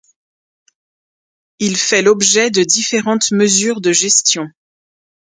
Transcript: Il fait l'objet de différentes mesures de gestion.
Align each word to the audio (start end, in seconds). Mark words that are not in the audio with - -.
Il 1.59 1.77
fait 1.77 2.01
l'objet 2.01 2.49
de 2.49 2.63
différentes 2.63 3.29
mesures 3.33 3.81
de 3.81 3.91
gestion. 3.91 4.49